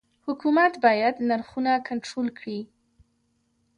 حکومت 0.25 0.73
باید 0.85 1.15
نرخونه 1.29 1.71
کنټرول 1.87 2.27
کړي؟ 2.39 2.59